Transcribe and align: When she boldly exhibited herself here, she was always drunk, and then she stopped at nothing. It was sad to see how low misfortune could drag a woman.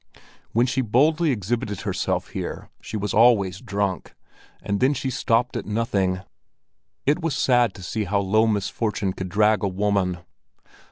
When 0.51 0.65
she 0.65 0.81
boldly 0.81 1.29
exhibited 1.29 1.81
herself 1.81 2.29
here, 2.29 2.71
she 2.81 2.97
was 2.97 3.13
always 3.13 3.61
drunk, 3.61 4.15
and 4.59 4.79
then 4.79 4.95
she 4.95 5.11
stopped 5.11 5.55
at 5.55 5.67
nothing. 5.67 6.21
It 7.05 7.21
was 7.21 7.35
sad 7.37 7.75
to 7.75 7.83
see 7.83 8.05
how 8.05 8.17
low 8.19 8.47
misfortune 8.47 9.13
could 9.13 9.29
drag 9.29 9.61
a 9.63 9.67
woman. 9.67 10.17